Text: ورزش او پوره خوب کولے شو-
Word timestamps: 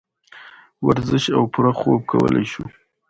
ورزش 0.87 1.23
او 1.35 1.41
پوره 1.53 1.71
خوب 1.79 2.01
کولے 2.09 2.43
شو- 2.51 2.63